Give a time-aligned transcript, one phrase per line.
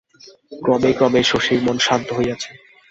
[0.61, 2.51] ক্রমে ক্রমে শশীর মন শান্ত হইয়াছে।